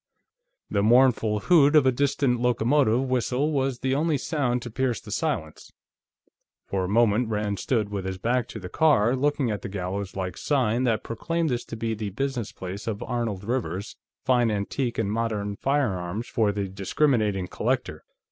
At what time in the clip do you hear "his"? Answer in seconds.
8.05-8.17